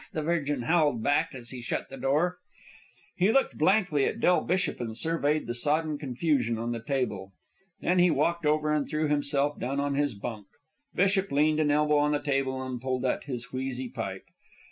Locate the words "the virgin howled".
0.13-1.03